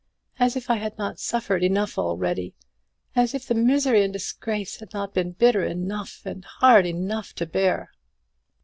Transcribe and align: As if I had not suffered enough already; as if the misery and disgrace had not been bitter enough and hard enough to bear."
As 0.39 0.55
if 0.55 0.71
I 0.71 0.77
had 0.77 0.97
not 0.97 1.19
suffered 1.19 1.61
enough 1.61 1.95
already; 1.99 2.55
as 3.15 3.35
if 3.35 3.45
the 3.45 3.53
misery 3.53 4.03
and 4.03 4.11
disgrace 4.11 4.79
had 4.79 4.93
not 4.95 5.13
been 5.13 5.33
bitter 5.33 5.63
enough 5.63 6.23
and 6.25 6.43
hard 6.43 6.87
enough 6.87 7.33
to 7.35 7.45
bear." 7.45 7.91